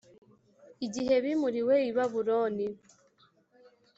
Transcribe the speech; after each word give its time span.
igihe 0.85 1.15
bimuriwe 1.23 1.75
i 1.89 1.91
Babuloni. 1.95 2.67